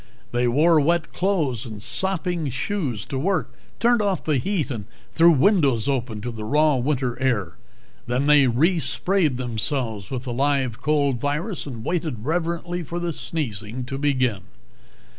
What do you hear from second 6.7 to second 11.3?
winter air. Then they resprayed themselves with the live cold